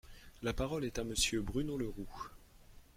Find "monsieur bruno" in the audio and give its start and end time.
1.03-1.77